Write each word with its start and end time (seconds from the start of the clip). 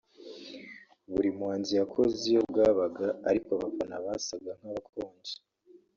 Buri 1.11 1.29
muhanzi 1.37 1.71
yakoze 1.81 2.21
iyo 2.31 2.41
bwabaga 2.49 3.07
ariko 3.29 3.47
abafana 3.53 3.95
basaga 4.05 4.51
nk’abakonje 4.59 5.35